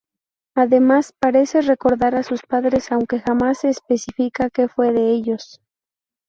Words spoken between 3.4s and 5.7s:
se especifica que fue de ellos.